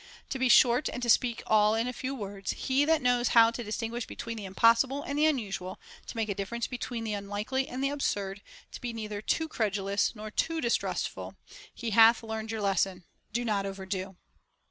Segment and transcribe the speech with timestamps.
[0.29, 3.51] To be short and to speak all in a few words,— he that knows how
[3.51, 7.67] to distinguish between the impossible and the unusual, to make a difference between the unlikely
[7.67, 8.41] and the absurd,
[8.71, 11.35] to be neither too credulous nor too distrustful,—
[11.75, 14.17] he hath learned your lesson, Do not overdo.